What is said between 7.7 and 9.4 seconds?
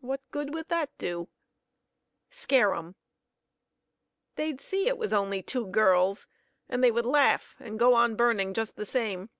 go on burning just the same."